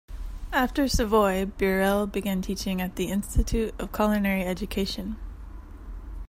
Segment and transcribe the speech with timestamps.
[0.51, 5.17] After Savoy, Burrell began teaching at the Institute of Culinary Education.